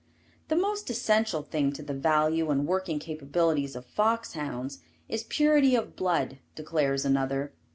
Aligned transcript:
The 0.47 0.55
most 0.55 0.89
essential 0.89 1.43
thing 1.43 1.71
to 1.73 1.83
the 1.83 1.93
value 1.93 2.49
and 2.49 2.65
working 2.65 2.97
capabilities 2.97 3.75
of 3.75 3.85
fox 3.85 4.33
hounds 4.33 4.79
is 5.07 5.25
purity 5.25 5.75
of 5.75 5.95
blood, 5.95 6.39
declares 6.55 7.05
another. 7.05 7.53